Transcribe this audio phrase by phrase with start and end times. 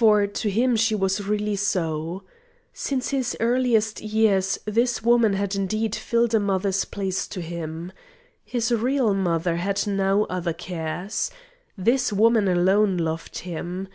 [0.00, 2.24] For to him she was really so.
[2.72, 7.92] Since his earliest years this woman had indeed filled a mother's place to him.
[8.44, 11.30] His real mother had now other cares.
[11.78, 13.86] This woman alone loved him.